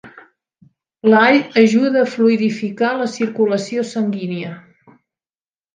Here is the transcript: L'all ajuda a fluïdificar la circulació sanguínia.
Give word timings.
L'all 1.13 1.37
ajuda 1.63 2.01
a 2.05 2.07
fluïdificar 2.15 2.91
la 3.03 3.09
circulació 3.19 3.87
sanguínia. 3.95 4.59